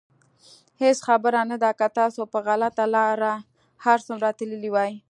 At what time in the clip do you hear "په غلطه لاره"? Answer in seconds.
2.33-3.33